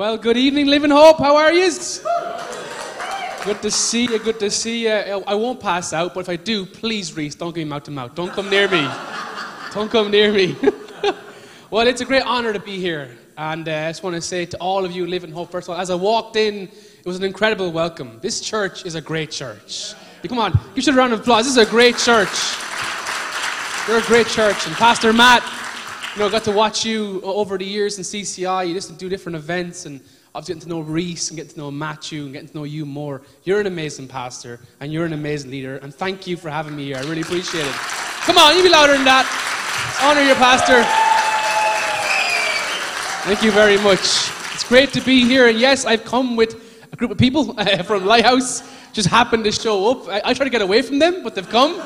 [0.00, 1.18] Well, good evening, Living Hope.
[1.18, 1.70] How are you?
[3.44, 4.18] Good to see you.
[4.18, 5.22] Good to see you.
[5.26, 7.90] I won't pass out, but if I do, please, Reese, don't give me mouth to
[7.90, 8.14] mouth.
[8.14, 8.88] Don't come near me.
[9.74, 10.56] Don't come near me.
[11.70, 13.14] well, it's a great honor to be here.
[13.36, 15.74] And uh, I just want to say to all of you, Living Hope, first of
[15.74, 18.20] all, as I walked in, it was an incredible welcome.
[18.22, 19.92] This church is a great church.
[20.26, 21.44] Come on, give you a round of applause.
[21.44, 22.54] This is a great church.
[23.86, 24.66] You're a great church.
[24.66, 25.42] And Pastor Matt,
[26.14, 28.66] you know, I got to watch you over the years in CCI.
[28.66, 30.00] You just do different events and
[30.34, 32.84] obviously getting to know Reese and getting to know Matthew and getting to know you
[32.84, 33.22] more.
[33.44, 35.76] You're an amazing pastor and you're an amazing leader.
[35.76, 36.96] And thank you for having me here.
[36.96, 37.72] I really appreciate it.
[37.72, 39.24] Come on, you be louder than that.
[40.02, 40.82] Honor your pastor.
[43.24, 44.00] Thank you very much.
[44.52, 45.46] It's great to be here.
[45.46, 47.54] And yes, I've come with a group of people
[47.84, 48.68] from Lighthouse.
[48.92, 50.08] Just happened to show up.
[50.08, 51.80] I, I try to get away from them, but they've come.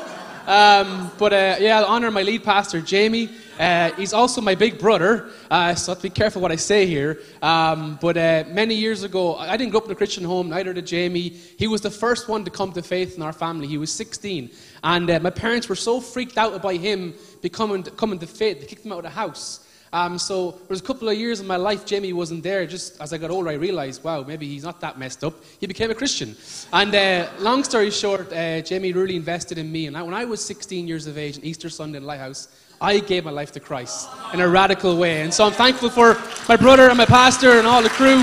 [0.47, 3.29] Um, but uh, yeah, I'll honor my lead pastor, Jamie.
[3.59, 6.57] Uh, he's also my big brother, uh, so I have to be careful what I
[6.57, 7.21] say here.
[7.41, 10.73] Um, but uh, many years ago, I didn't grow up in a Christian home, neither
[10.73, 11.29] did Jamie.
[11.29, 13.67] He was the first one to come to faith in our family.
[13.67, 14.51] He was 16.
[14.83, 18.65] And uh, my parents were so freaked out about him becoming coming to faith, they
[18.65, 19.65] kicked him out of the house.
[19.93, 22.65] Um, so there was a couple of years in my life Jamie wasn't there.
[22.65, 25.35] Just as I got older, I realized, wow, maybe he's not that messed up.
[25.61, 26.35] He became a Christian.
[26.73, 29.87] And uh, long story short, uh, Jamie really invested in me.
[29.87, 32.49] And I, when I was 16 years of age, on Easter Sunday in Lighthouse,
[32.81, 35.21] I gave my life to Christ in a radical way.
[35.21, 38.17] And so I'm thankful for my brother and my pastor and all the crew.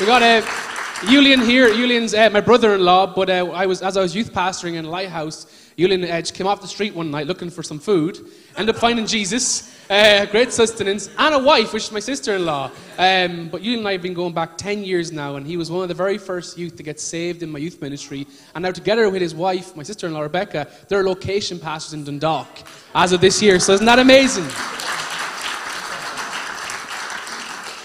[0.00, 0.38] We got a.
[0.38, 0.62] Uh,
[1.04, 4.76] Julian here, Julian's uh, my brother-in-law, but uh, I was, as I was youth pastoring
[4.76, 5.46] in Lighthouse,
[5.78, 8.18] Julian Edge came off the street one night looking for some food,
[8.56, 12.46] ended up finding Jesus, uh, great sustenance, and a wife, which is my sister in
[12.46, 12.70] law.
[12.96, 15.70] Um, but you and I have been going back 10 years now, and he was
[15.70, 18.26] one of the very first youth to get saved in my youth ministry.
[18.54, 22.04] And now, together with his wife, my sister in law, Rebecca, they're location pastors in
[22.04, 22.48] Dundalk
[22.94, 23.60] as of this year.
[23.60, 24.46] So, isn't that amazing?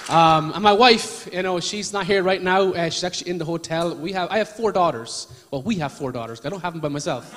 [0.10, 2.72] Um, and my wife, you know, she's not here right now.
[2.72, 3.96] Uh, she's actually in the hotel.
[3.96, 5.28] We have, I have four daughters.
[5.52, 6.42] Well, we have four daughters.
[6.46, 7.34] I don't have them by myself.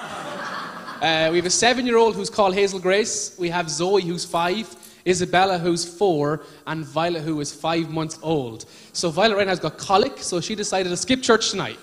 [1.05, 3.37] Uh, we have a seven year old who's called Hazel Grace.
[3.39, 4.75] We have Zoe, who's five.
[5.07, 8.65] Isabella, who's four, and Violet, who is five months old.
[8.95, 11.79] So Violet right now has got colic, so she decided to skip church tonight.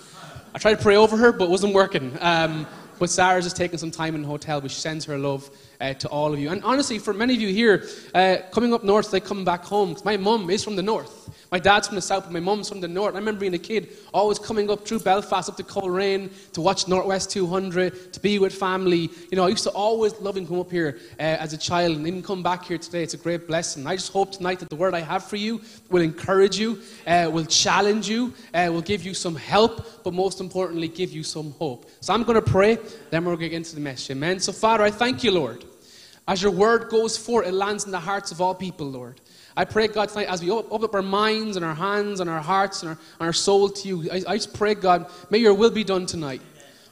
[0.56, 2.18] I tried to pray over her, but it wasn't working.
[2.20, 2.66] Um,
[2.98, 5.48] but Sarah's just taking some time in the hotel, which sends her love
[5.80, 6.50] uh, to all of you.
[6.50, 9.96] And honestly, for many of you here, uh, coming up north, they come back home,
[10.04, 11.30] my mum is from the north.
[11.52, 13.14] My dad's from the south, but my mum's from the north.
[13.14, 16.88] I remember being a kid, always coming up through Belfast, up to Coleraine, to watch
[16.88, 19.10] Northwest 200, to be with family.
[19.30, 21.98] You know, I used to always love and come up here uh, as a child,
[21.98, 23.04] and even come back here today.
[23.04, 23.86] It's a great blessing.
[23.86, 27.30] I just hope tonight that the word I have for you will encourage you, uh,
[27.30, 31.52] will challenge you, uh, will give you some help, but most importantly, give you some
[31.60, 31.86] hope.
[32.00, 32.78] So I'm going to pray,
[33.10, 34.16] then we're going to get into the message.
[34.16, 34.40] Amen.
[34.40, 35.66] So, Father, I thank you, Lord.
[36.30, 39.20] As your word goes forth, it lands in the hearts of all people, Lord.
[39.62, 42.42] I pray, God, tonight, as we open up our minds and our hands and our
[42.42, 45.54] hearts and our, and our soul to you, I, I just pray, God, may your
[45.54, 46.42] will be done tonight.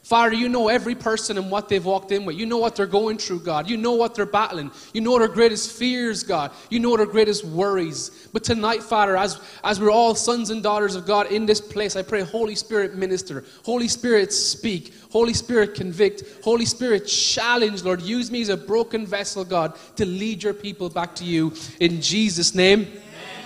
[0.02, 2.36] Father, you know every person and what they've walked in with.
[2.36, 3.68] You know what they're going through, God.
[3.68, 4.70] You know what they're battling.
[4.94, 6.52] You know their greatest fears, God.
[6.70, 8.28] You know their greatest worries.
[8.32, 11.96] But tonight, Father, as, as we're all sons and daughters of God in this place,
[11.96, 13.44] I pray, Holy Spirit, minister.
[13.64, 14.94] Holy Spirit, speak.
[15.12, 16.24] Holy Spirit, convict.
[16.42, 18.00] Holy Spirit, challenge, Lord.
[18.00, 21.52] Use me as a broken vessel, God, to lead your people back to you.
[21.78, 22.88] In Jesus' name.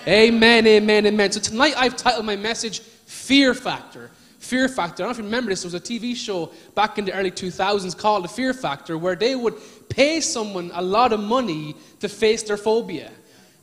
[0.07, 1.07] Amen, amen, amen.
[1.07, 1.33] amen.
[1.33, 4.11] So tonight I've titled my message, Fear Factor.
[4.45, 5.03] Fear Factor.
[5.03, 5.63] I don't know if you remember this.
[5.63, 9.17] There was a TV show back in the early 2000s called The Fear Factor where
[9.17, 9.55] they would
[9.89, 13.11] pay someone a lot of money to face their phobia.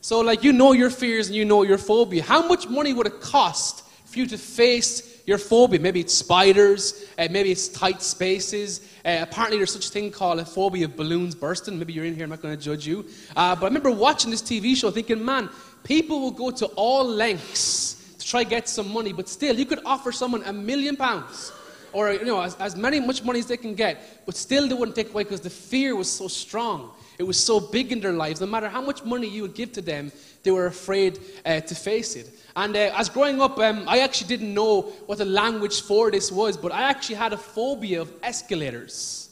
[0.00, 2.24] So, like, you know your fears and you know your phobia.
[2.24, 5.78] How much money would it cost for you to face your phobia?
[5.78, 8.80] Maybe it's spiders, uh, maybe it's tight spaces.
[9.04, 11.78] Uh, apparently, there's such a thing called a phobia of balloons bursting.
[11.78, 13.06] Maybe you're in here, I'm not going to judge you.
[13.36, 15.48] Uh, but I remember watching this TV show thinking, man,
[15.84, 19.80] people will go to all lengths to try get some money, but still, you could
[19.84, 21.52] offer someone a million pounds
[21.92, 24.74] or you know as, as many much money as they can get, but still they
[24.74, 26.90] wouldn't take away because the fear was so strong.
[27.18, 28.40] It was so big in their lives.
[28.40, 30.10] No matter how much money you would give to them,
[30.42, 32.30] they were afraid uh, to face it.
[32.56, 36.32] And uh, as growing up, um, I actually didn't know what the language for this
[36.32, 39.28] was, but I actually had a phobia of escalators.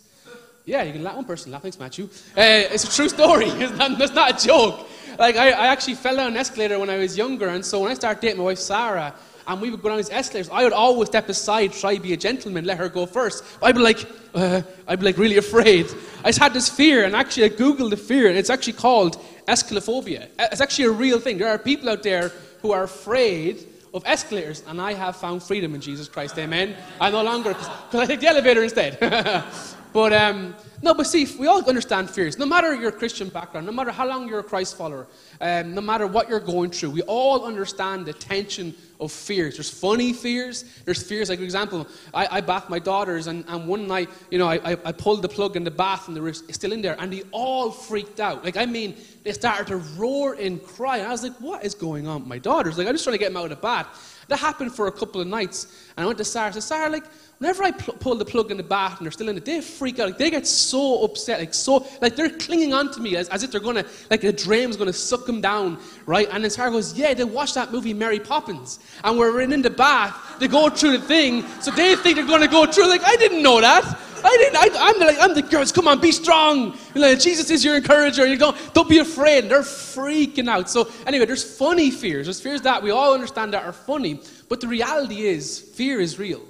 [0.67, 1.17] Yeah, you can laugh.
[1.17, 1.63] One person laugh.
[1.63, 2.05] Thanks, Matthew.
[2.37, 3.47] Uh, it's a true story.
[3.51, 4.87] It's not, it's not a joke
[5.21, 7.91] like, I, I actually fell down an escalator when I was younger, and so when
[7.91, 9.15] I started dating my wife, Sarah,
[9.47, 12.15] and we would go down these escalators, I would always step aside, try to be
[12.15, 13.45] a gentleman, let her go first.
[13.63, 15.87] I'd be like, uh, I'd be like really afraid.
[16.25, 19.23] I just had this fear, and actually I googled the fear, and it's actually called
[19.47, 20.29] escalophobia.
[20.39, 21.37] It's actually a real thing.
[21.37, 22.33] There are people out there
[22.63, 26.39] who are afraid of escalators, and I have found freedom in Jesus Christ.
[26.39, 26.75] Amen.
[26.99, 28.99] I no longer, because I take the elevator instead.
[29.93, 32.39] but um, No, but see, we all understand fears.
[32.39, 35.07] No matter your Christian background, no matter how long you're a Christ follower,
[35.41, 39.57] um, no matter what you're going through, we all understand the tension of fears.
[39.57, 40.65] There's funny fears.
[40.85, 44.39] There's fears, like, for example, I, I bath my daughters, and, and one night, you
[44.39, 46.83] know, I, I, I pulled the plug in the bath, and they were still in
[46.83, 48.45] there, and they all freaked out.
[48.45, 50.99] Like, I mean, they started to roar and cry.
[50.99, 52.79] And I was like, what is going on with my daughters?
[52.79, 54.17] Like, I'm just trying to get them out of the bath.
[54.29, 55.91] That happened for a couple of nights.
[55.97, 56.49] And I went to Sarah.
[56.49, 57.05] I said, Sarah, like,
[57.39, 59.61] whenever I pl- pull the plug in the bath and they're still in it, they
[59.61, 60.07] freak out.
[60.07, 61.41] Like, they get so upset.
[61.41, 64.33] Like, so, like, they're clinging on to me as, as if they're to, like, a
[64.33, 66.29] dream's to suck them down, right?
[66.31, 68.79] And then Sarah goes, yeah, they watched that movie, Mary Poppins.
[69.03, 70.37] And we're in, the bath.
[70.39, 71.45] They go through the thing.
[71.61, 72.89] So they think they're going to go through.
[72.89, 73.85] Like, I didn't know that.
[74.23, 74.57] I didn't.
[74.57, 75.73] I, am like, I'm the girls.
[75.73, 76.77] Come on, be strong.
[76.95, 78.27] you Like, Jesus is your encourager.
[78.27, 79.49] You don't, don't be afraid.
[79.49, 80.69] They're freaking out.
[80.69, 82.27] So anyway, there's funny fears.
[82.27, 84.21] There's fears that we all understand that are funny.
[84.49, 86.43] But the reality is, fear is real.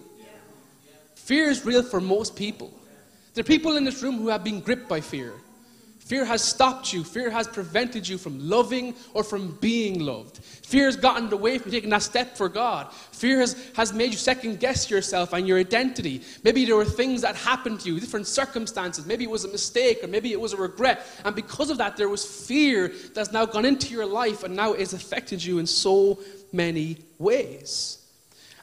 [1.14, 2.72] Fear is real for most people.
[3.34, 5.32] There are people in this room who have been gripped by fear.
[6.00, 7.04] Fear has stopped you.
[7.04, 10.40] Fear has prevented you from loving or from being loved.
[10.70, 12.93] Fear has gotten in the way from taking that step for God.
[12.93, 16.22] Fear has, has made you second guess yourself and your identity.
[16.44, 19.05] Maybe there were things that happened to you, different circumstances.
[19.05, 21.05] Maybe it was a mistake or maybe it was a regret.
[21.25, 24.72] And because of that, there was fear that's now gone into your life and now
[24.72, 26.20] it's affected you in so
[26.52, 28.06] many ways.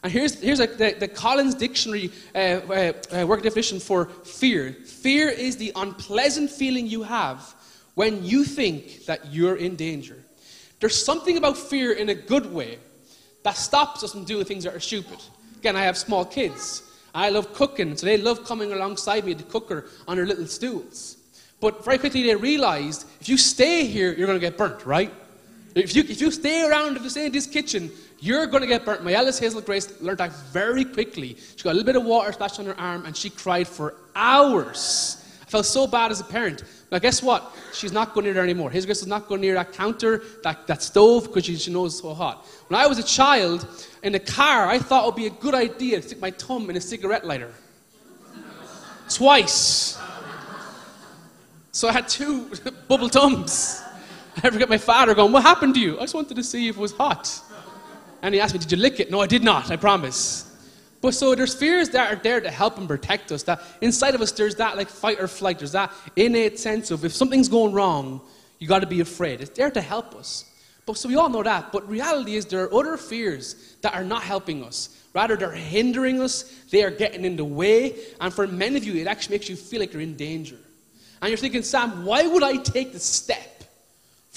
[0.02, 4.72] And here's, here's a, the, the, Collins Dictionary uh, uh, uh, work definition for fear
[4.72, 7.54] fear is the unpleasant feeling you have
[7.96, 10.24] when you think that you're in danger.
[10.80, 12.78] There's something about fear in a good way
[13.42, 15.18] that stops us from doing things that are stupid.
[15.56, 16.82] Again, I have small kids.
[17.14, 20.46] I love cooking, so they love coming alongside me to the cooker on their little
[20.46, 21.16] stools.
[21.60, 25.12] But very quickly they realized if you stay here, you're going to get burnt, right?
[25.74, 27.90] If you, if you stay around, if you stay in this kitchen,
[28.20, 29.04] you're going to get burnt.
[29.04, 31.36] My eldest Hazel Grace learned that very quickly.
[31.56, 33.94] She got a little bit of water splashed on her arm and she cried for
[34.14, 35.24] hours.
[35.42, 36.62] I felt so bad as a parent.
[36.90, 37.54] Now, guess what?
[37.74, 38.70] She's not going near there anymore.
[38.70, 41.92] Hazel Grace is not going near that counter, that, that stove, because she, she knows
[41.94, 42.46] it's so hot.
[42.68, 43.66] When I was a child,
[44.02, 46.70] in the car, I thought it would be a good idea to stick my thumb
[46.70, 47.52] in a cigarette lighter.
[49.10, 49.98] Twice.
[51.72, 52.50] So I had two
[52.88, 53.82] bubble thumbs.
[54.36, 55.98] I forget my father going, What happened to you?
[55.98, 57.40] I just wanted to see if it was hot.
[58.22, 59.10] And he asked me, Did you lick it?
[59.10, 60.47] No, I did not, I promise.
[61.00, 63.44] But so there's fears that are there to help and protect us.
[63.44, 65.58] That inside of us, there's that like fight or flight.
[65.58, 68.20] There's that innate sense of if something's going wrong,
[68.58, 69.40] you got to be afraid.
[69.40, 70.44] It's there to help us.
[70.86, 71.70] But so we all know that.
[71.70, 74.88] But reality is there are other fears that are not helping us.
[75.14, 76.42] Rather, they're hindering us.
[76.70, 77.98] They are getting in the way.
[78.20, 80.56] And for many of you, it actually makes you feel like you're in danger.
[81.20, 83.58] And you're thinking, Sam, why would I take the step?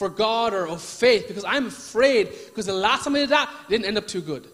[0.02, 3.54] for God or of faith because I'm afraid because the last time I did that,
[3.68, 4.48] it didn't end up too good.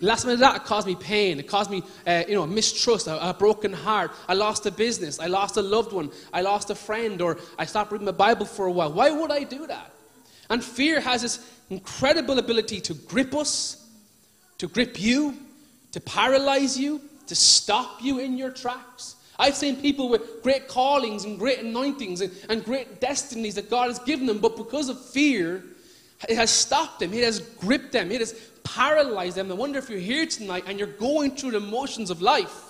[0.00, 1.40] Last did that, caused me pain.
[1.40, 4.12] It caused me, uh, you know, mistrust, a, a, broken heart.
[4.28, 5.18] I lost a business.
[5.18, 6.10] I lost a loved one.
[6.32, 8.92] I lost a friend, or I stopped reading the Bible for a while.
[8.92, 9.92] Why would I do that?
[10.50, 13.88] And fear has this incredible ability to grip us,
[14.58, 15.34] to grip you,
[15.92, 19.16] to paralyze you, to stop you in your tracks.
[19.38, 23.88] I've seen people with great callings and great anointings and, and great destinies that God
[23.88, 25.62] has given them, but because of fear,
[26.28, 28.32] it has stopped them, it has gripped them, it has
[28.74, 29.50] paralyzed them.
[29.50, 32.64] I wonder if you're here tonight and you're going through the motions of life.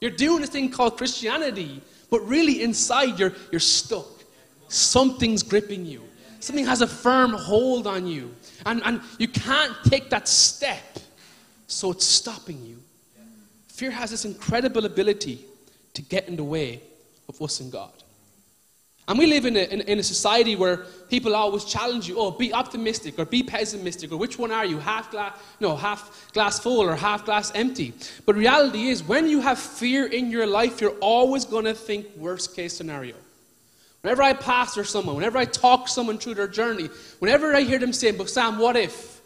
[0.00, 1.80] You're doing this thing called Christianity,
[2.10, 4.06] but really inside you're, you're stuck.
[4.68, 6.02] Something's gripping you,
[6.40, 8.34] something has a firm hold on you,
[8.66, 10.98] and, and you can't take that step,
[11.66, 12.78] so it's stopping you.
[13.68, 15.40] Fear has this incredible ability
[15.94, 16.80] to get in the way
[17.28, 17.92] of us and God.
[19.06, 20.78] And we live in a, in, in, a society where
[21.10, 24.78] people always challenge you, oh, be optimistic or be pessimistic, or which one are you,
[24.78, 27.92] half glass, no, half glass full or half glass empty.
[28.24, 32.06] But reality is, when you have fear in your life, you're always going to think
[32.16, 33.16] worst case scenario.
[34.00, 37.92] Whenever I pastor someone, whenever I talk someone through their journey, whenever I hear them
[37.92, 39.20] say, but Sam, what if?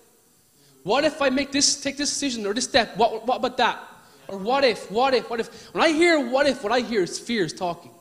[0.83, 2.97] What if I make this, take this decision or this step?
[2.97, 3.79] What, what about that?
[4.27, 5.73] Or what if, what if, what if?
[5.73, 7.93] When I hear what if, what I hear is fears talking.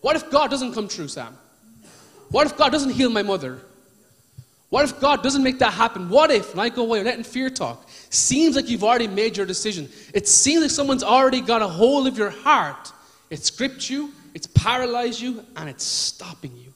[0.00, 1.36] What if God doesn't come true, Sam?
[2.30, 3.60] What if God doesn't heal my mother?
[4.68, 6.08] What if God doesn't make that happen?
[6.08, 9.46] What if, when I go away, letting fear talk, seems like you've already made your
[9.46, 9.88] decision.
[10.12, 12.92] It seems like someone's already got a hold of your heart.
[13.30, 16.72] It's gripped you, it's paralyzed you, and it's stopping you.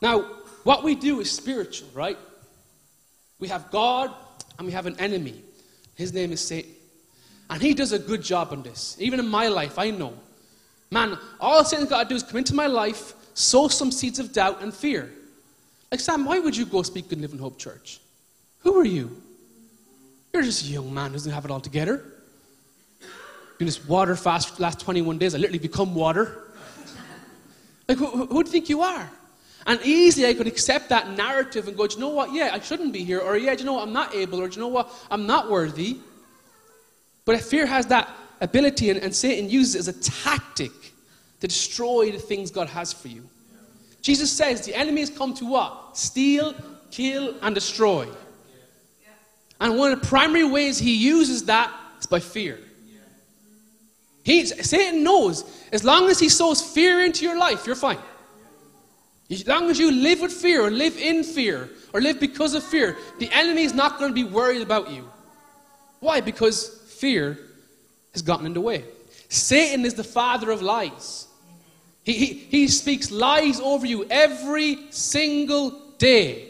[0.00, 0.22] Now,
[0.64, 2.18] what we do is spiritual, right?
[3.38, 4.10] We have God
[4.58, 5.42] and we have an enemy.
[5.94, 6.70] His name is Satan.
[7.50, 8.96] And he does a good job on this.
[8.98, 10.14] Even in my life, I know.
[10.94, 14.32] Man, all Satan's got to do is come into my life, sow some seeds of
[14.32, 15.10] doubt and fear.
[15.90, 17.98] Like, Sam, why would you go speak in Living Hope Church?
[18.60, 19.20] Who are you?
[20.32, 21.96] You're just a young man who doesn't have it all together.
[23.58, 25.34] doing this water fast for the last 21 days.
[25.34, 26.44] I literally become water.
[27.88, 29.10] Like, who, who do you think you are?
[29.66, 32.32] And easily I could accept that narrative and go, do you know what?
[32.32, 33.18] Yeah, I shouldn't be here.
[33.18, 33.82] Or, yeah, do you know what?
[33.82, 34.40] I'm not able.
[34.40, 34.92] Or, do you know what?
[35.10, 35.98] I'm not worthy.
[37.24, 38.08] But if fear has that
[38.40, 40.72] ability, and, and Satan uses it as a tactic
[41.40, 43.28] to destroy the things God has for you.
[44.02, 45.96] Jesus says the enemy has come to what?
[45.96, 46.54] Steal,
[46.90, 48.08] kill, and destroy.
[49.60, 52.58] And one of the primary ways he uses that is by fear.
[54.24, 57.98] He, Satan knows as long as he sows fear into your life, you're fine.
[59.30, 62.62] As long as you live with fear or live in fear or live because of
[62.62, 65.08] fear, the enemy is not going to be worried about you.
[66.00, 66.20] Why?
[66.20, 67.38] Because fear
[68.14, 68.84] has gotten in the way.
[69.28, 71.26] Satan is the father of lies.
[72.04, 76.48] He, he, he speaks lies over you every single day.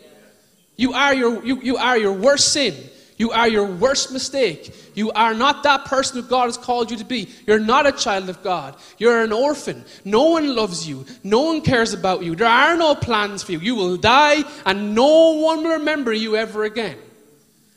[0.77, 2.75] You are your, you, you are your worst sin.
[3.17, 4.75] You are your worst mistake.
[4.95, 7.29] You are not that person who God has called you to be.
[7.47, 8.77] You're not a child of God.
[8.99, 9.85] You're an orphan.
[10.05, 11.07] No one loves you.
[11.23, 12.35] No one cares about you.
[12.35, 13.61] There are no plans for you.
[13.61, 16.99] You will die, and no one will remember you ever again.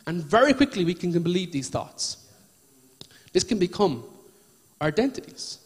[0.08, 2.27] And very quickly, we can believe these thoughts.
[3.34, 4.04] This can become
[4.82, 5.60] our identities.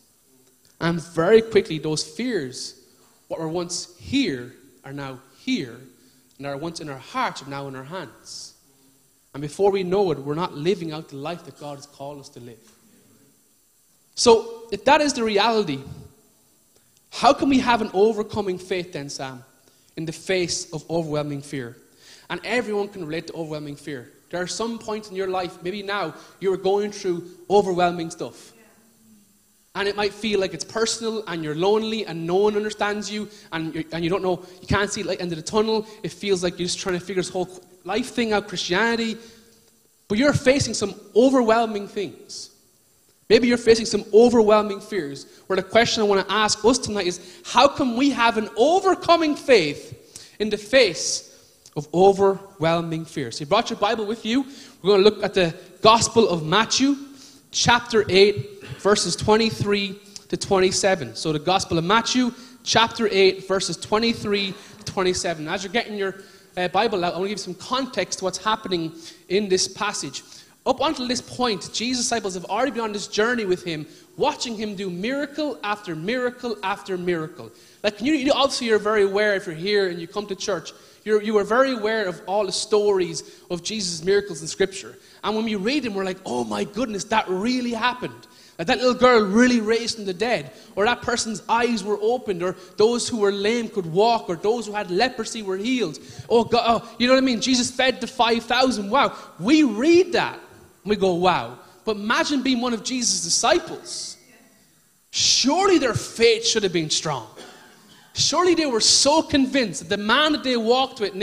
[0.80, 2.80] And very quickly, those fears,
[3.27, 4.53] what were once here,
[4.84, 5.80] are now here,
[6.38, 8.56] and are once in our hearts, are now in our hands.
[9.34, 12.20] And before we know it, we're not living out the life that God has called
[12.20, 12.60] us to live.
[14.15, 15.80] So, if that is the reality,
[17.12, 19.44] how can we have an overcoming faith then, Sam,
[19.96, 21.77] in the face of overwhelming fear?
[22.31, 24.09] And everyone can relate to overwhelming fear.
[24.29, 28.53] There are some points in your life, maybe now, you are going through overwhelming stuff.
[29.75, 33.29] And it might feel like it's personal and you're lonely and no one understands you
[33.51, 35.85] and, and you don't know, you can't see light end of the tunnel.
[36.03, 37.50] It feels like you're just trying to figure this whole
[37.83, 39.17] life thing out, Christianity.
[40.07, 42.50] But you're facing some overwhelming things.
[43.29, 45.25] Maybe you're facing some overwhelming fears.
[45.47, 48.50] Where the question I want to ask us tonight is how can we have an
[48.57, 51.30] overcoming faith in the face
[51.75, 53.31] of overwhelming fear?
[53.31, 54.43] So you brought your Bible with you.
[54.81, 56.95] We're going to look at the Gospel of Matthew,
[57.51, 59.99] chapter 8, verses 23
[60.29, 61.15] to 27.
[61.15, 62.31] So the Gospel of Matthew,
[62.63, 65.47] chapter 8, verses 23 to 27.
[65.47, 66.15] As you're getting your
[66.57, 68.93] uh, Bible out, I want to give you some context to what's happening
[69.29, 70.23] in this passage.
[70.65, 74.55] Up until this point, Jesus' disciples have already been on this journey with him, watching
[74.55, 77.51] him do miracle after miracle after miracle.
[77.83, 80.71] Like you, you also you're very aware if you're here and you come to church,
[81.03, 84.98] you're, you are very aware of all the stories of Jesus' miracles in Scripture.
[85.24, 88.27] And when we read them, we're like, oh my goodness, that really happened.
[88.60, 92.43] Like that little girl really raised from the dead, or that person's eyes were opened,
[92.43, 95.98] or those who were lame could walk, or those who had leprosy were healed.
[96.29, 97.41] Oh, God, oh, you know what I mean?
[97.41, 98.89] Jesus fed the 5,000.
[98.89, 99.15] Wow.
[99.39, 101.58] We read that, and we go, wow.
[101.86, 104.17] But imagine being one of Jesus' disciples.
[105.10, 107.27] Surely their faith should have been strong.
[108.13, 111.13] Surely they were so convinced that the man that they walked with,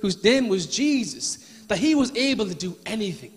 [0.00, 1.36] whose name was Jesus,
[1.68, 3.32] that he was able to do anything.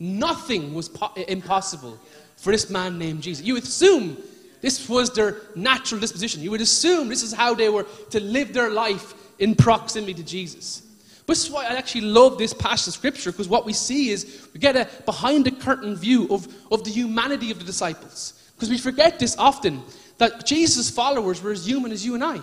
[0.00, 1.98] Nothing was po- impossible
[2.36, 3.44] for this man named Jesus.
[3.44, 4.16] You would assume
[4.60, 6.42] this was their natural disposition.
[6.42, 10.24] You would assume this is how they were to live their life in proximity to
[10.24, 10.82] Jesus.
[11.26, 14.48] This is why I actually love this passage of scripture because what we see is
[14.52, 18.34] we get a behind the curtain view of, of the humanity of the disciples.
[18.54, 19.82] Because we forget this often
[20.22, 22.40] that Jesus' followers were as human as you and I.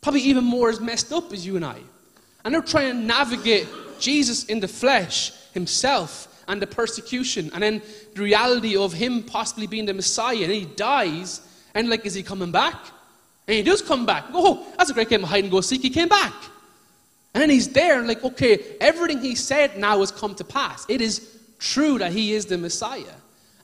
[0.00, 1.78] Probably even more as messed up as you and I.
[2.44, 3.66] And they're trying to navigate
[3.98, 7.82] Jesus in the flesh himself and the persecution, and then
[8.14, 11.40] the reality of him possibly being the Messiah, and he dies,
[11.74, 12.76] and like, is he coming back?
[13.48, 14.26] And he does come back.
[14.32, 15.82] Oh, that's a great game of hide and go seek.
[15.82, 16.34] He came back.
[17.34, 20.86] And then he's there, and like, okay, everything he said now has come to pass.
[20.88, 23.14] It is true that he is the Messiah.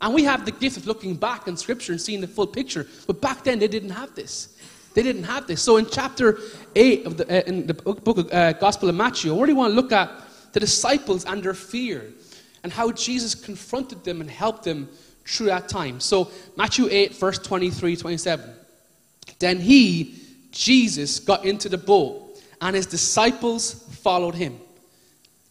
[0.01, 2.87] And we have the gift of looking back in Scripture and seeing the full picture.
[3.07, 4.57] But back then, they didn't have this.
[4.95, 5.63] They didn't have this.
[5.63, 6.39] So in chapter
[6.75, 9.73] 8 of the, uh, in the book of uh, Gospel of Matthew, I really want
[9.73, 10.11] to look at
[10.53, 12.13] the disciples and their fear
[12.63, 14.89] and how Jesus confronted them and helped them
[15.27, 16.01] through that time.
[16.01, 18.51] So, Matthew 8, verse 23 27.
[19.39, 20.17] Then he,
[20.51, 24.59] Jesus, got into the boat, and his disciples followed him.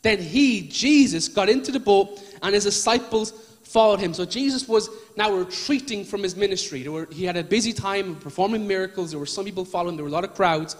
[0.02, 4.14] Then he, Jesus, got into the boat, and his disciples followed him.
[4.14, 6.88] So Jesus was now retreating from his ministry.
[6.88, 9.12] Were, he had a busy time performing miracles.
[9.12, 10.76] There were some people following, there were a lot of crowds.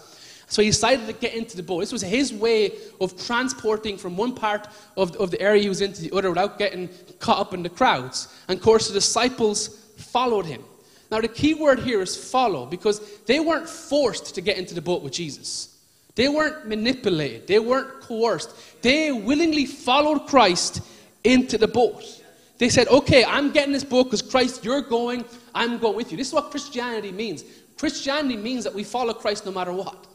[0.48, 1.80] So he decided to get into the boat.
[1.80, 4.66] This was his way of transporting from one part
[4.96, 7.62] of, of the area he was in to the other without getting caught up in
[7.62, 8.34] the crowds.
[8.48, 9.68] And of course, the disciples
[9.98, 10.62] followed him.
[11.10, 14.80] Now, the key word here is follow because they weren't forced to get into the
[14.80, 15.76] boat with Jesus.
[16.14, 17.46] They weren't manipulated.
[17.46, 18.82] They weren't coerced.
[18.82, 20.80] They willingly followed Christ
[21.24, 22.17] into the boat.
[22.58, 25.24] They said, okay, I'm getting this boat because Christ, you're going,
[25.54, 26.16] I'm going with you.
[26.16, 27.44] This is what Christianity means.
[27.78, 30.06] Christianity means that we follow Christ no matter what.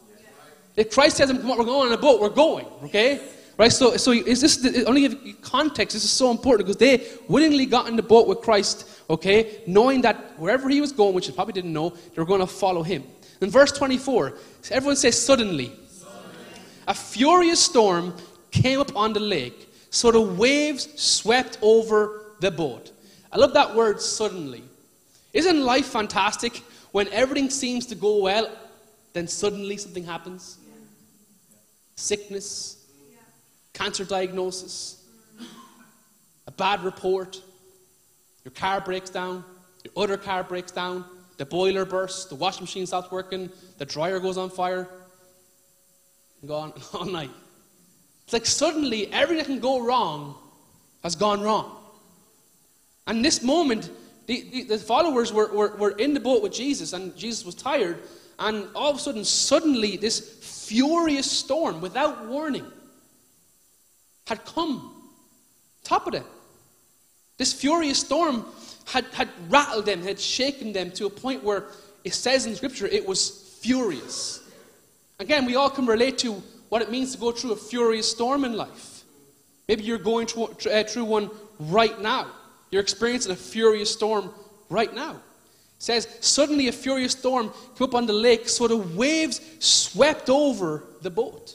[0.76, 3.20] If Christ says, we're going on a boat, we're going, okay?
[3.56, 3.72] Right?
[3.72, 7.88] So, so is this, only give context, this is so important because they willingly got
[7.88, 9.62] in the boat with Christ, okay?
[9.66, 12.46] Knowing that wherever he was going, which they probably didn't know, they were going to
[12.46, 13.04] follow him.
[13.40, 14.34] In verse 24,
[14.70, 15.72] everyone says, suddenly.
[15.88, 16.60] suddenly.
[16.88, 18.14] A furious storm
[18.50, 22.92] came up on the lake, so the waves swept over the boat.
[23.32, 24.62] I love that word, suddenly.
[25.32, 28.48] Isn't life fantastic when everything seems to go well,
[29.14, 30.58] then suddenly something happens?
[31.96, 32.84] Sickness,
[33.72, 35.02] cancer diagnosis,
[36.46, 37.40] a bad report,
[38.44, 39.42] your car breaks down,
[39.82, 41.04] your other car breaks down,
[41.38, 44.86] the boiler bursts, the washing machine stops working, the dryer goes on fire,
[46.40, 47.30] and go on all night.
[48.24, 50.36] It's like suddenly everything that can go wrong
[51.02, 51.83] has gone wrong.
[53.06, 53.90] And this moment,
[54.26, 57.54] the, the, the followers were, were, were in the boat with Jesus, and Jesus was
[57.54, 57.98] tired,
[58.38, 60.20] and all of a sudden, suddenly, this
[60.68, 62.66] furious storm, without warning,
[64.26, 64.90] had come.
[65.82, 66.24] Top of it.
[67.36, 68.46] This furious storm
[68.86, 71.64] had, had rattled them, had shaken them to a point where
[72.04, 74.42] it says in Scripture it was furious.
[75.18, 78.44] Again, we all can relate to what it means to go through a furious storm
[78.44, 79.04] in life.
[79.68, 82.30] Maybe you're going through, uh, through one right now.
[82.74, 84.34] You're experiencing a furious storm
[84.68, 85.12] right now.
[85.12, 85.18] It
[85.78, 90.82] says, Suddenly a furious storm came up on the lake, so the waves swept over
[91.00, 91.54] the boat.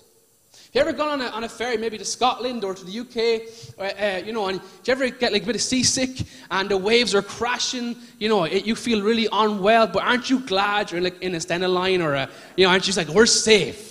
[0.54, 3.00] Have you ever gone on a, on a ferry, maybe to Scotland or to the
[3.02, 6.26] UK, uh, uh, you know, and do you ever get like a bit of seasick
[6.52, 10.40] and the waves are crashing, you know, it, you feel really unwell, but aren't you
[10.40, 13.14] glad you're like in a Stena line or, a, you know, aren't you just like,
[13.14, 13.88] we're safe?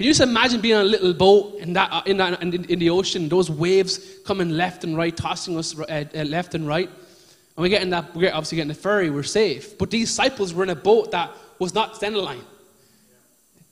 [0.00, 2.54] Can you just imagine being on a little boat in, that, uh, in, that, in,
[2.54, 6.66] in the ocean, those waves coming left and right, tossing us uh, uh, left and
[6.66, 6.88] right?
[6.88, 9.76] And we get in that, we're obviously getting the ferry, we're safe.
[9.76, 12.40] But these disciples were in a boat that was not Stena line.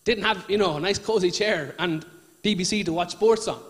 [0.04, 2.04] Didn't have, you know, a nice cozy chair and
[2.44, 3.62] BBC to watch sports on.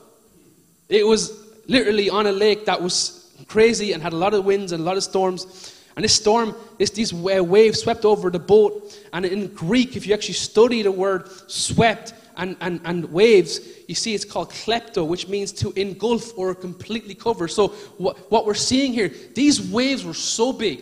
[0.89, 4.73] It was literally on a lake that was crazy and had a lot of winds
[4.73, 5.77] and a lot of storms.
[5.95, 8.99] And this storm, this, these waves swept over the boat.
[9.13, 13.95] And in Greek, if you actually study the word swept, and, and, and waves, you
[13.95, 17.49] see it's called klepto, which means to engulf or completely cover.
[17.49, 20.81] So, what, what we're seeing here, these waves were so big,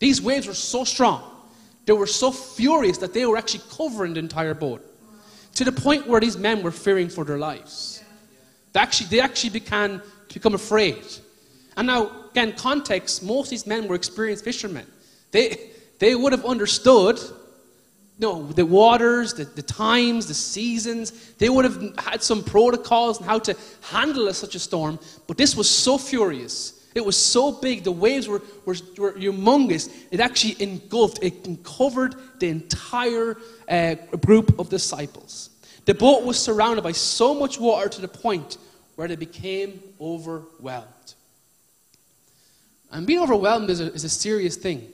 [0.00, 1.22] these waves were so strong,
[1.86, 4.84] they were so furious that they were actually covering the entire boat.
[5.56, 8.02] To the point where these men were fearing for their lives.
[8.72, 11.04] They actually, they actually began to become afraid.
[11.76, 14.86] And now, again, context, most of these men were experienced fishermen.
[15.30, 17.20] They, they would have understood
[18.22, 23.26] no, the waters, the, the times, the seasons, they would have had some protocols on
[23.26, 23.56] how to
[23.90, 26.88] handle such a storm, but this was so furious.
[26.94, 32.14] It was so big, the waves were, were, were humongous, it actually engulfed, it covered
[32.38, 35.50] the entire uh, group of disciples.
[35.84, 38.56] The boat was surrounded by so much water to the point
[38.94, 40.86] where they became overwhelmed.
[42.92, 44.92] And being overwhelmed is a, is a serious thing.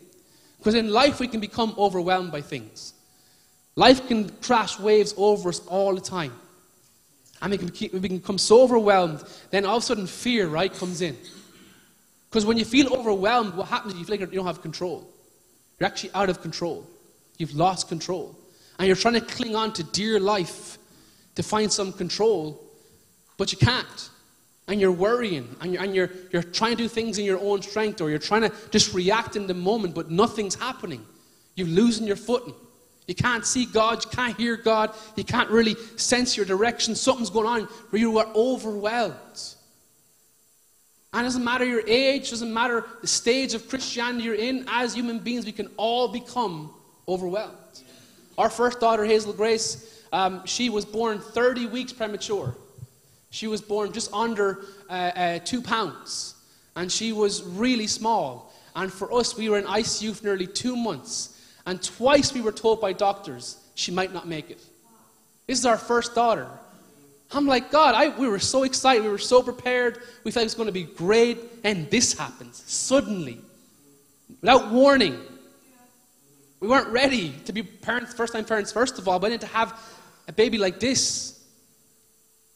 [0.56, 2.94] Because in life, we can become overwhelmed by things.
[3.78, 6.32] Life can crash waves over us all the time.
[7.40, 10.74] And we can, we can become so overwhelmed, then all of a sudden fear, right,
[10.74, 11.16] comes in.
[12.28, 15.08] Because when you feel overwhelmed, what happens is you feel like you don't have control.
[15.78, 16.88] You're actually out of control.
[17.36, 18.36] You've lost control.
[18.80, 20.76] And you're trying to cling on to dear life
[21.36, 22.60] to find some control,
[23.36, 24.10] but you can't.
[24.66, 27.62] And you're worrying, and you're, and you're, you're trying to do things in your own
[27.62, 31.06] strength, or you're trying to just react in the moment, but nothing's happening.
[31.54, 32.54] You're losing your footing.
[33.08, 36.94] You can't see God, you can't hear God, you can't really sense your direction.
[36.94, 39.14] Something's going on where you are overwhelmed.
[41.14, 44.94] And it doesn't matter your age, doesn't matter the stage of Christianity you're in, as
[44.94, 46.70] human beings, we can all become
[47.08, 47.56] overwhelmed.
[48.36, 52.54] Our first daughter, Hazel Grace, um, she was born 30 weeks premature.
[53.30, 56.34] She was born just under uh, uh, two pounds.
[56.76, 58.52] And she was really small.
[58.76, 61.34] And for us, we were in ICU for nearly two months.
[61.68, 64.58] And twice we were told by doctors she might not make it.
[65.46, 66.48] This is our first daughter.
[67.30, 69.02] I'm like, God, I, we were so excited.
[69.02, 70.00] We were so prepared.
[70.24, 71.38] We thought it was going to be great.
[71.64, 73.42] And this happens suddenly,
[74.40, 75.20] without warning.
[76.60, 79.46] We weren't ready to be parents, first time parents, first of all, but then to
[79.48, 79.78] have
[80.26, 81.37] a baby like this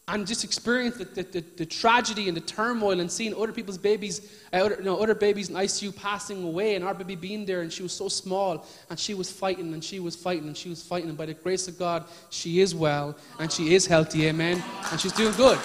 [0.09, 3.79] and just experience the, the, the, the, tragedy and the turmoil and seeing other people's
[3.79, 7.73] babies, uh, other, other babies in ICU passing away and our baby being there and
[7.73, 10.83] she was so small and she was fighting and she was fighting and she was
[10.83, 14.63] fighting and by the grace of God she is well and she is healthy, amen,
[14.91, 15.59] and she's doing good.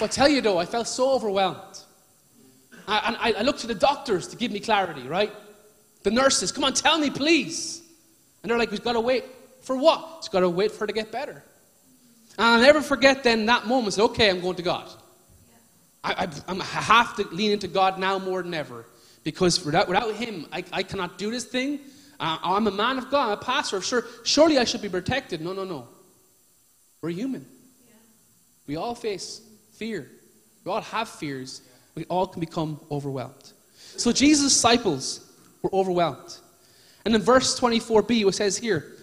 [0.00, 1.78] But I tell you though, I felt so overwhelmed.
[2.88, 5.32] And I, I looked to the doctors to give me clarity, right?
[6.02, 7.82] The nurses, come on, tell me, please.
[8.42, 9.24] And they're like, we've got to wait.
[9.64, 10.16] For what?
[10.18, 11.42] It's got to wait for her to get better.
[12.38, 13.98] And I'll never forget then that moment.
[13.98, 14.90] Okay, I'm going to God.
[16.02, 18.84] I, I, I, have to lean into God now more than ever.
[19.22, 21.80] Because without, without Him, I, I cannot do this thing.
[22.20, 23.80] Uh, I'm a man of God, I'm a pastor.
[23.80, 25.40] Sure, surely I should be protected.
[25.40, 25.88] No, no, no.
[27.00, 27.46] We're human.
[27.86, 27.94] Yeah.
[28.66, 29.40] We all face
[29.72, 30.10] fear.
[30.64, 31.62] We all have fears.
[31.94, 33.52] We all can become overwhelmed.
[33.96, 35.30] So Jesus' disciples
[35.62, 36.38] were overwhelmed.
[37.04, 38.93] And in verse 24b, it says here,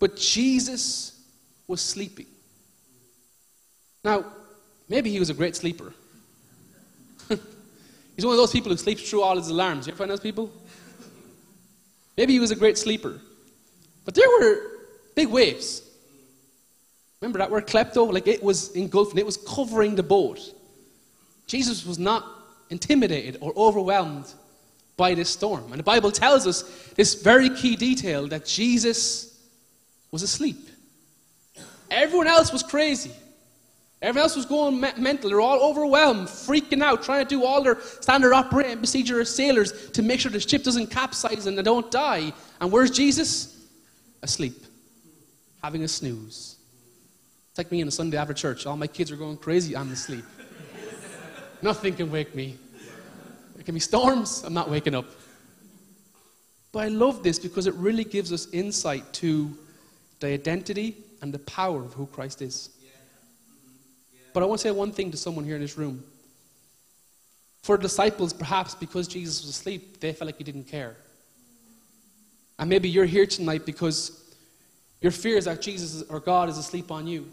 [0.00, 1.12] but Jesus
[1.68, 2.26] was sleeping.
[4.02, 4.24] Now,
[4.88, 5.92] maybe he was a great sleeper.
[7.28, 9.86] He's one of those people who sleeps through all his alarms.
[9.86, 10.50] You ever find those people?
[12.16, 13.20] Maybe he was a great sleeper.
[14.04, 14.62] But there were
[15.14, 15.82] big waves.
[17.20, 18.12] Remember that word klepto?
[18.12, 20.40] Like it was engulfing, it was covering the boat.
[21.46, 22.26] Jesus was not
[22.70, 24.32] intimidated or overwhelmed
[24.96, 25.64] by this storm.
[25.70, 26.62] And the Bible tells us
[26.94, 29.29] this very key detail that Jesus
[30.10, 30.68] was asleep.
[31.90, 33.12] Everyone else was crazy.
[34.02, 35.28] Everyone else was going me- mental.
[35.28, 39.90] They're all overwhelmed, freaking out, trying to do all their standard operating procedure as sailors
[39.90, 42.32] to make sure the ship doesn't capsize and they don't die.
[42.60, 43.66] And where's Jesus?
[44.22, 44.54] Asleep,
[45.62, 46.56] having a snooze.
[47.50, 48.64] It's like me in a Sunday after church.
[48.64, 49.76] All my kids are going crazy.
[49.76, 50.24] I'm asleep.
[51.62, 52.56] Nothing can wake me.
[53.54, 54.44] There can be storms.
[54.44, 55.06] I'm not waking up.
[56.72, 59.56] But I love this because it really gives us insight to
[60.20, 62.70] the identity and the power of who Christ is.
[64.32, 66.04] But I want to say one thing to someone here in this room.
[67.62, 70.96] For disciples, perhaps because Jesus was asleep, they felt like he didn't care.
[72.58, 74.34] And maybe you're here tonight because
[75.00, 77.26] your fear is that Jesus or God is asleep on you.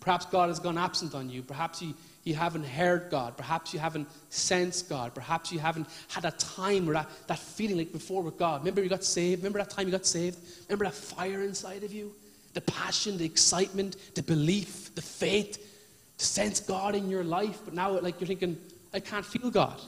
[0.00, 1.42] Perhaps God has gone absent on you.
[1.42, 3.36] Perhaps you, you haven't heard God.
[3.36, 5.14] Perhaps you haven't sensed God.
[5.14, 8.60] Perhaps you haven't had a time or that, that feeling like before with God.
[8.60, 9.40] Remember you got saved?
[9.40, 10.38] Remember that time you got saved?
[10.68, 12.14] Remember that fire inside of you?
[12.54, 15.68] The passion, the excitement, the belief, the faith,
[16.18, 18.56] to sense God in your life, but now like you're thinking,
[18.94, 19.80] I can't feel God.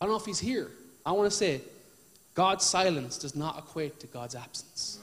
[0.00, 0.70] I don't know if He's here.
[1.04, 1.62] I want to say,
[2.34, 5.00] God's silence does not equate to God's absence.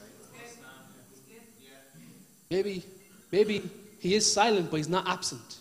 [2.50, 2.82] Maybe,
[3.30, 5.58] maybe He is silent, but He's not absent.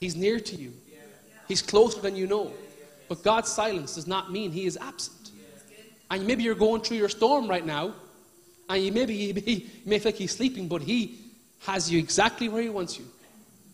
[0.00, 0.72] He's near to you.
[1.48, 2.52] He's closer than you know.
[3.08, 5.30] But God's silence does not mean He is absent.
[6.10, 7.94] And maybe you're going through your storm right now,
[8.68, 11.18] and you maybe you may think He's sleeping, but He
[11.60, 13.06] has you exactly where He wants you,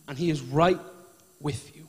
[0.09, 0.79] and He is right
[1.41, 1.81] with you.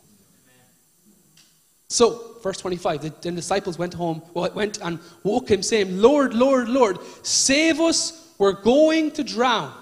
[1.91, 6.33] So, verse 25, the, the disciples went home, well, went and woke him, saying, Lord,
[6.33, 9.73] Lord, Lord, save us, we're going to drown.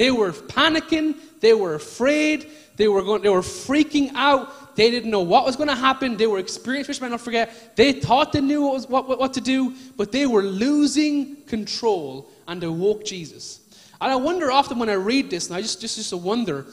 [0.00, 4.74] They were panicking, they were afraid, they were, going, they were freaking out.
[4.74, 6.16] They didn't know what was going to happen.
[6.16, 7.76] They were experienced fishermen, don't forget.
[7.76, 12.30] They thought they knew what, was, what, what to do, but they were losing control
[12.48, 13.60] and they woke Jesus.
[14.00, 16.64] And I wonder often when I read this, and I just, just, just wonder,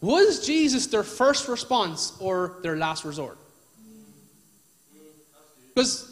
[0.00, 3.38] was Jesus their first response or their last resort?
[5.74, 6.07] Because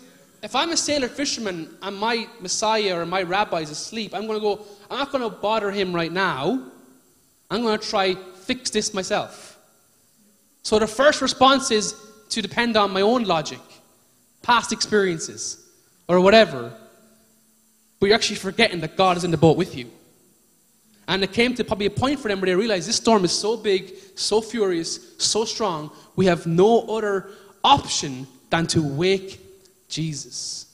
[0.47, 4.39] if I'm a sailor fisherman and my Messiah or my rabbi is asleep, I'm going
[4.39, 6.71] to go, I'm not going to bother him right now.
[7.51, 9.59] I'm going to try fix this myself.
[10.63, 11.97] So the first response is
[12.29, 13.59] to depend on my own logic,
[14.43, 15.69] past experiences,
[16.07, 16.73] or whatever.
[17.99, 19.91] But you're actually forgetting that God is in the boat with you.
[21.09, 23.33] And it came to probably a point for them where they realized this storm is
[23.33, 27.31] so big, so furious, so strong, we have no other
[27.65, 29.41] option than to wake
[29.89, 30.67] Jesus.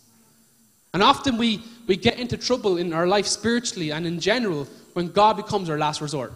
[0.94, 5.08] And often we, we get into trouble in our life spiritually and in general when
[5.08, 6.32] God becomes our last resort.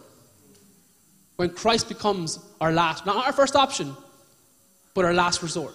[1.36, 3.94] When Christ becomes our last, not our first option,
[4.94, 5.74] but our last resort.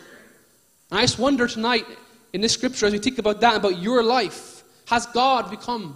[0.89, 1.85] And I just wonder tonight
[2.33, 5.95] in this scripture as we think about that, about your life, has God become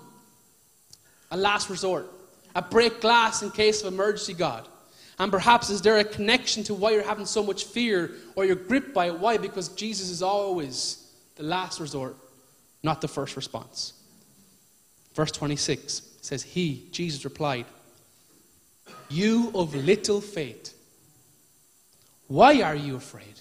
[1.31, 2.11] a last resort?
[2.55, 4.67] a break glass in case of emergency, God?
[5.17, 8.55] And perhaps is there a connection to why you're having so much fear or you're
[8.55, 9.19] gripped by it?
[9.19, 9.37] Why?
[9.37, 12.17] Because Jesus is always the last resort,
[12.83, 13.93] not the first response.
[15.13, 17.65] Verse 26 says, He, Jesus, replied,
[19.09, 20.73] You of little faith,
[22.27, 23.39] why are you afraid?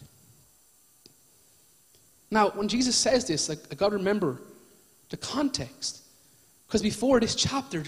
[2.31, 4.41] Now, when Jesus says this, like, I got to remember
[5.11, 6.03] the context.
[6.67, 7.85] Because before this chapter,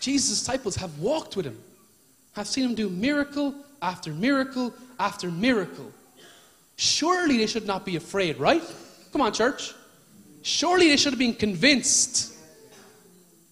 [0.00, 1.58] Jesus' disciples have walked with him,
[2.32, 5.90] have seen him do miracle after miracle after miracle.
[6.76, 8.62] Surely they should not be afraid, right?
[9.12, 9.74] Come on, church.
[10.42, 12.32] Surely they should have been convinced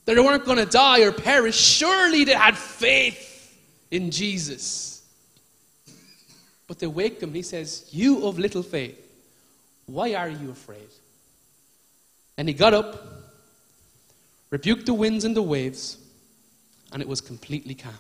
[0.05, 1.57] that they weren't going to die or perish.
[1.57, 3.57] Surely they had faith
[3.90, 5.03] in Jesus.
[6.66, 7.35] But they wake him.
[7.35, 8.97] He says, You of little faith,
[9.87, 10.88] why are you afraid?
[12.37, 13.05] And he got up,
[14.51, 15.99] rebuked the winds and the waves,
[16.93, 17.93] and it was completely calm.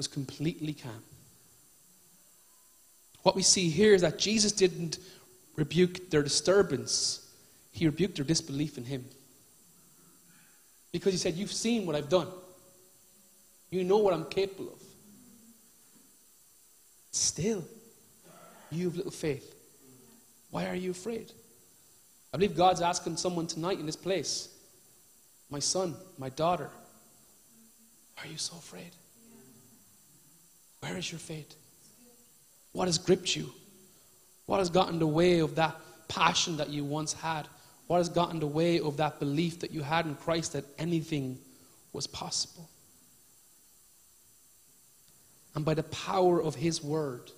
[0.00, 1.02] Was completely calm.
[3.22, 4.96] What we see here is that Jesus didn't
[5.56, 7.30] rebuke their disturbance,
[7.70, 9.04] he rebuked their disbelief in him.
[10.90, 12.28] Because he said, You've seen what I've done,
[13.68, 14.82] you know what I'm capable of.
[17.10, 17.62] Still,
[18.70, 19.54] you have little faith.
[20.50, 21.30] Why are you afraid?
[22.32, 24.48] I believe God's asking someone tonight in this place,
[25.50, 26.70] my son, my daughter,
[28.16, 28.92] are you so afraid?
[30.80, 31.54] Where is your faith?
[32.72, 33.50] What has gripped you?
[34.46, 35.76] What has gotten the way of that
[36.08, 37.46] passion that you once had?
[37.86, 41.38] What has gotten the way of that belief that you had in Christ that anything
[41.92, 42.68] was possible?
[45.54, 47.30] And by the power of His word,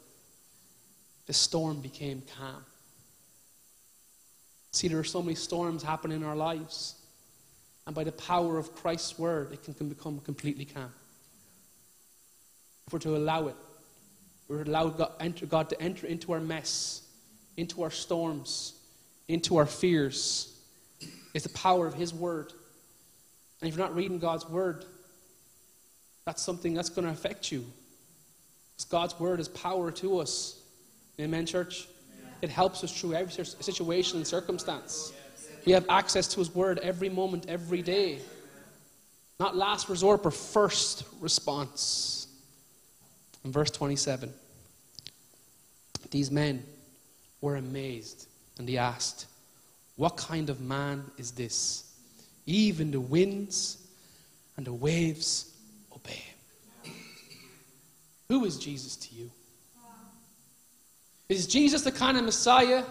[1.27, 2.65] the storm became calm.
[4.73, 6.97] See, there are so many storms happening in our lives.
[7.87, 10.93] And by the power of Christ's word, it can, can become completely calm.
[12.93, 13.57] We're to allow it,
[14.49, 17.03] we're to allow God, enter, God to enter into our mess,
[17.57, 18.75] into our storms,
[19.29, 20.55] into our fears.
[21.35, 22.53] It's the power of His word.
[23.61, 24.85] And if you're not reading God's word,
[26.27, 27.65] that's something that's going to affect you.
[28.91, 30.61] God's word is power to us.
[31.21, 31.87] Amen, church?
[32.41, 35.13] It helps us through every situation and circumstance.
[35.65, 38.19] We have access to His Word every moment, every day.
[39.39, 42.22] Not last resort, but first response.
[43.45, 44.33] In verse 27,
[46.11, 46.65] these men
[47.41, 48.29] were amazed
[48.59, 49.27] and they asked,
[49.97, 51.93] What kind of man is this?
[52.47, 53.79] Even the winds
[54.57, 55.53] and the waves
[55.95, 56.23] obey
[56.85, 56.93] him.
[58.29, 59.31] Who is Jesus to you?
[61.29, 62.85] Is Jesus the kind of Messiah,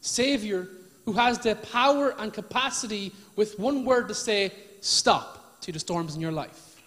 [0.00, 0.68] Savior,
[1.04, 6.14] who has the power and capacity with one word to say, stop to the storms
[6.14, 6.82] in your life?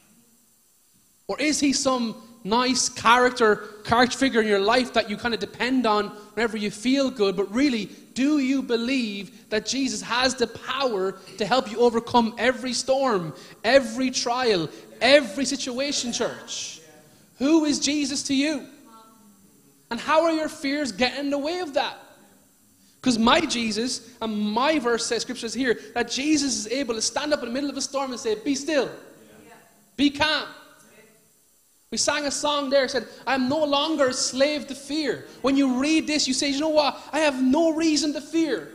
[1.28, 5.40] Or is he some nice character, character figure in your life that you kind of
[5.40, 10.48] depend on whenever you feel good, but really, do you believe that Jesus has the
[10.48, 16.82] power to help you overcome every storm, every trial, every situation, church?
[17.38, 18.68] Who is Jesus to you?
[19.90, 21.98] And how are your fears getting in the way of that?
[23.02, 27.02] Because my Jesus and my verse says, scripture says here, that Jesus is able to
[27.02, 28.90] stand up in the middle of a storm and say, Be still,
[29.98, 30.48] be calm.
[31.92, 35.26] We sang a song there, said, I am no longer a slave to fear.
[35.42, 36.98] When you read this, you say, you know what?
[37.12, 38.70] I have no reason to fear.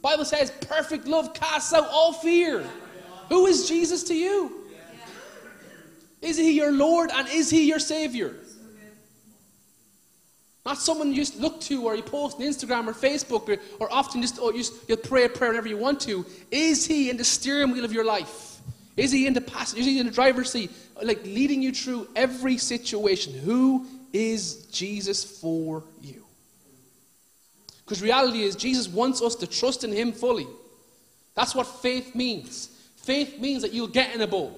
[0.00, 2.64] Bible says, perfect love casts out all fear.
[3.30, 4.64] Who is Jesus to you?
[6.22, 8.36] Is he your Lord and is he your Savior?
[10.64, 13.92] Not someone you just look to or you post on Instagram or Facebook or, or
[13.92, 16.24] often just, you just you'll pray a prayer whenever you want to.
[16.52, 18.60] Is he in the steering wheel of your life?
[18.96, 19.80] Is he in the passenger?
[19.80, 20.70] Is he in the driver's seat?
[21.02, 23.32] Like leading you through every situation.
[23.32, 26.24] Who is Jesus for you?
[27.84, 30.46] Because reality is Jesus wants us to trust in him fully.
[31.34, 32.68] That's what faith means.
[32.96, 34.52] Faith means that you'll get in a boat.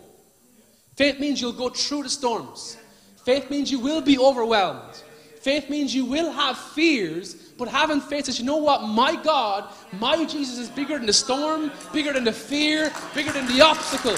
[0.97, 2.77] Faith means you'll go through the storms.
[3.25, 5.03] Faith means you will be overwhelmed.
[5.41, 8.83] Faith means you will have fears, but having faith says, you know what?
[8.83, 13.47] My God, my Jesus is bigger than the storm, bigger than the fear, bigger than
[13.47, 14.17] the obstacle.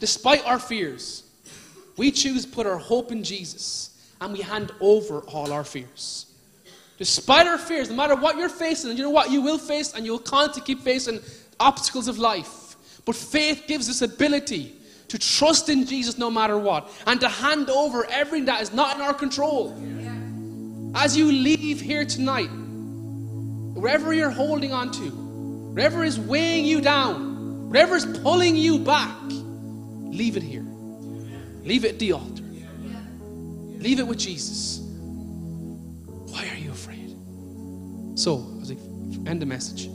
[0.00, 1.22] Despite our fears,
[1.96, 6.26] we choose to put our hope in Jesus and we hand over all our fears.
[6.98, 9.30] Despite our fears, no matter what you're facing, and you know what?
[9.30, 11.20] You will face and you'll constantly keep facing
[11.58, 12.76] obstacles of life.
[13.04, 14.74] But faith gives us ability
[15.08, 18.96] to trust in Jesus no matter what, and to hand over everything that is not
[18.96, 19.74] in our control.
[20.94, 22.50] As you leave here tonight,
[23.74, 25.10] wherever you're holding on to,
[25.72, 29.16] whatever is weighing you down, whatever is pulling you back,
[30.10, 30.64] leave it here.
[31.64, 32.42] Leave it at the altar.
[33.78, 34.80] Leave it with Jesus.
[36.28, 37.16] Why are you afraid?
[38.18, 38.76] So, as I
[39.26, 39.90] end the message,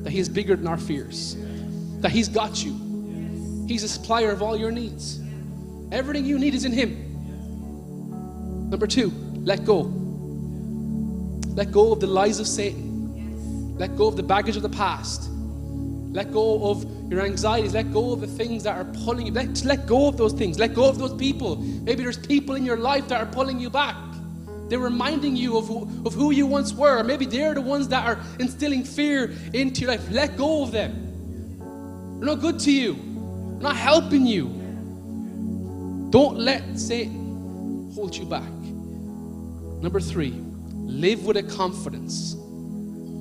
[0.02, 1.36] that He is bigger than our fears,
[2.00, 3.66] that He's got you.
[3.68, 5.20] He's a supplier of all your needs.
[5.90, 7.04] Everything you need is in Him.
[8.70, 9.10] Number two,
[9.44, 9.92] let go.
[11.54, 13.76] Let go of the lies of Satan.
[13.78, 15.28] Let go of the baggage of the past.
[15.30, 17.74] Let go of your anxieties.
[17.74, 19.32] Let go of the things that are pulling you.
[19.32, 20.58] Let, let go of those things.
[20.58, 21.56] Let go of those people.
[21.56, 23.96] Maybe there's people in your life that are pulling you back.
[24.68, 27.02] They're reminding you of who, of who you once were.
[27.02, 30.10] Maybe they're the ones that are instilling fear into your life.
[30.10, 32.18] Let go of them.
[32.18, 34.57] They're not good to you, they're not helping you.
[36.10, 38.50] Don't let Satan hold you back.
[39.82, 40.30] Number three,
[40.72, 42.34] live with a confidence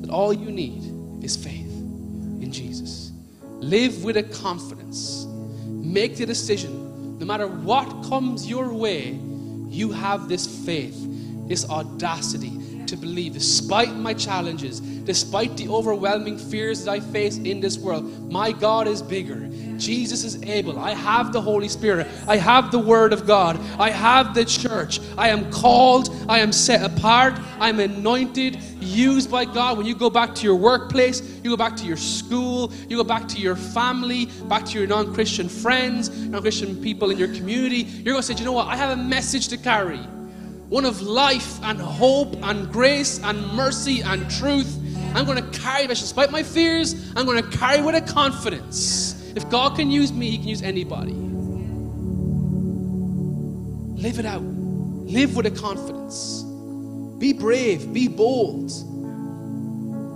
[0.01, 1.67] that all you need is faith
[2.41, 3.11] in Jesus.
[3.43, 5.25] Live with a confidence.
[5.65, 7.19] Make the decision.
[7.19, 9.19] No matter what comes your way,
[9.69, 10.95] you have this faith,
[11.47, 17.59] this audacity to believe, despite my challenges, despite the overwhelming fears that I face in
[17.59, 19.49] this world, my God is bigger.
[19.77, 20.79] Jesus is able.
[20.79, 22.07] I have the Holy Spirit.
[22.27, 23.59] I have the Word of God.
[23.79, 24.99] I have the church.
[25.17, 26.09] I am called.
[26.27, 27.33] I am set apart.
[27.59, 29.77] I'm anointed, used by God.
[29.77, 33.03] When you go back to your workplace, you go back to your school, you go
[33.03, 37.33] back to your family, back to your non Christian friends, non Christian people in your
[37.33, 38.67] community, you're going to say, you know what?
[38.67, 39.99] I have a message to carry
[40.69, 44.77] one of life and hope and grace and mercy and truth.
[45.15, 49.16] I'm going to carry, it despite my fears, I'm going to carry with a confidence.
[49.35, 51.13] If God can use me, He can use anybody.
[53.97, 54.43] Live it out.
[54.43, 56.43] Live with a confidence.
[57.17, 57.91] Be brave.
[57.93, 58.69] Be bold.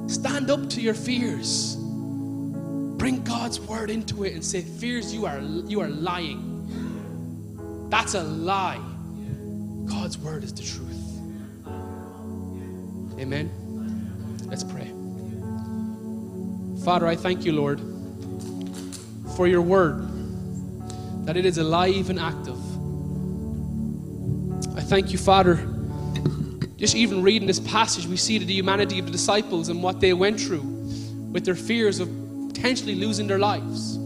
[0.09, 1.75] Stand up to your fears.
[1.75, 6.47] Bring God's word into it and say, Fears, you are, you are lying.
[7.89, 8.79] That's a lie.
[9.85, 10.97] God's word is the truth.
[13.19, 13.49] Amen.
[14.45, 14.91] Let's pray.
[16.85, 17.90] Father, I thank you, Lord
[19.41, 20.07] for your word,
[21.25, 22.59] that it is alive and active.
[24.77, 25.55] I thank you, Father.
[26.77, 30.13] Just even reading this passage, we see the humanity of the disciples and what they
[30.13, 30.61] went through
[31.31, 32.07] with their fears of
[32.53, 33.97] potentially losing their lives.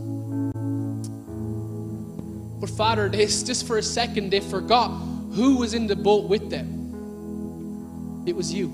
[2.61, 4.87] But Father, just for a second, they forgot
[5.33, 8.23] who was in the boat with them.
[8.25, 8.71] It was you.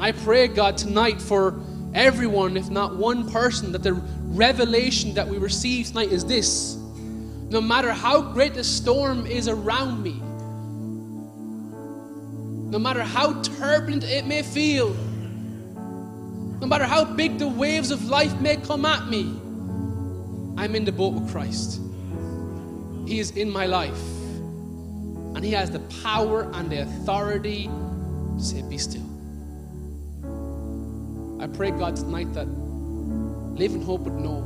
[0.00, 1.52] I pray, God, tonight for
[1.94, 6.76] everyone, if not one person, that the revelation that we receive tonight is this
[7.50, 10.14] no matter how great the storm is around me,
[12.70, 14.94] no matter how turbulent it may feel,
[16.62, 19.24] no matter how big the waves of life may come at me,
[20.56, 21.80] I'm in the boat with Christ.
[23.06, 24.00] He is in my life.
[25.34, 29.11] And He has the power and the authority to say, Be still.
[31.42, 32.46] I pray, God, tonight that
[33.54, 34.40] Live in hope would know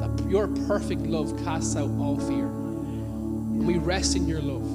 [0.00, 2.46] that your perfect love casts out all fear.
[2.46, 4.66] And we rest in your love.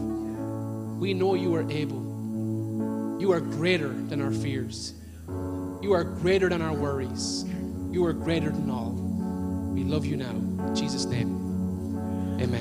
[1.00, 3.18] We know you are able.
[3.20, 4.94] You are greater than our fears.
[5.82, 7.44] You are greater than our worries.
[7.92, 8.92] You are greater than all.
[9.74, 10.30] We love you now.
[10.30, 12.60] In Jesus' name, amen.